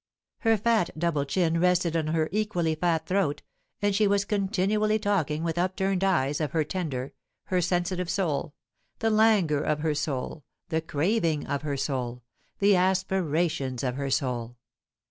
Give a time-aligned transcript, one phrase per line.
[0.39, 3.43] Her fat double chin rested on her equally fat throat;
[3.83, 8.55] and she was continually talking, with upturned eyes, of her tender, her sensitive soul;
[8.97, 12.23] the languor of her soul; the craving of her soul;
[12.57, 14.57] the aspirations of her soul.